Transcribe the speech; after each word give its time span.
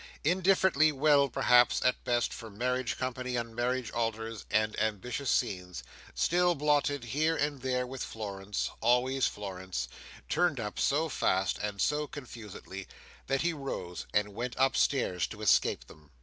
Indifferently 0.23 0.91
well, 0.91 1.29
perhaps, 1.29 1.79
at 1.85 2.03
best; 2.03 2.33
for 2.33 2.49
marriage 2.49 2.97
company 2.97 3.35
and 3.35 3.55
marriage 3.55 3.91
altars, 3.91 4.47
and 4.49 4.75
ambitious 4.79 5.29
scenes—still 5.29 6.55
blotted 6.55 7.03
here 7.03 7.35
and 7.37 7.61
there 7.61 7.85
with 7.85 8.01
Florence—always 8.03 9.27
Florence—turned 9.27 10.59
up 10.59 10.79
so 10.79 11.07
fast, 11.07 11.59
and 11.59 11.79
so 11.79 12.07
confusedly, 12.07 12.87
that 13.27 13.41
he 13.43 13.53
rose, 13.53 14.07
and 14.11 14.33
went 14.33 14.55
upstairs 14.57 15.27
to 15.27 15.43
escape 15.43 15.85
them. 15.85 16.09